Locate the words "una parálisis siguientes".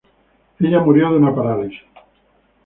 1.19-2.03